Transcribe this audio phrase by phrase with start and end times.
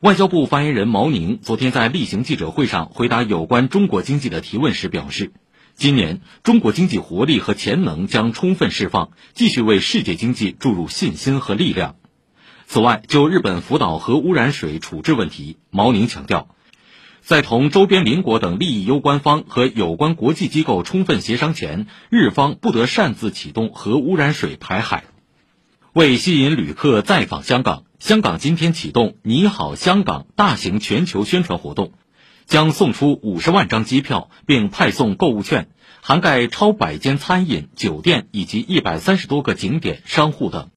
[0.00, 5.32] 外交部发言人毛宁昨天在例行记者会上回答有关中国经济的提问时表示，
[5.74, 11.96] 今年中国经济活力和潜能将充分释放，继续为世界经济注入信心和力量。
[12.66, 16.48] 此外，就日本福岛核污染水处置问题，毛宁强调，
[17.22, 25.04] 在同周边邻国等利益攸关方和有关国际机构充分协商前，日方不得擅自启动核污染水排海。
[25.94, 31.92] 为吸引旅客再访香港，香港今天启动“你好，香港”大型全球宣传活动，
[32.44, 35.68] 将送出五十万张机票，并派送购物券，
[36.02, 40.68] 涵盖超百间餐饮、酒店以及一百三十多个景点、商户等。